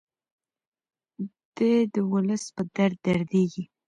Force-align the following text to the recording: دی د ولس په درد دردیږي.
دی 1.55 1.73
د 1.93 1.95
ولس 2.11 2.43
په 2.55 2.61
درد 2.75 2.97
دردیږي. 3.05 3.63